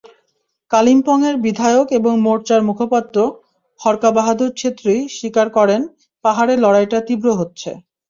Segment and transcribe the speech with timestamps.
[0.71, 3.17] কালিম্পংয়ের বিধায়ক এবং মোর্চার মুখপাত্র
[3.79, 5.81] হরকাবাহাদুর ছেত্রী স্বীকার করেন,
[6.25, 7.69] পাহাড়ে লড়াইটা তীব্র হচ্ছে।